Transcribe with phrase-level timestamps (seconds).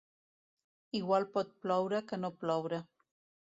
[0.99, 2.83] Igual pot ploure que no ploure.